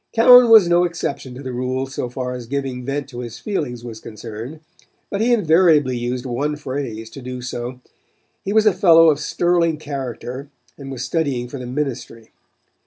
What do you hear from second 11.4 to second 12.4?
for the ministry.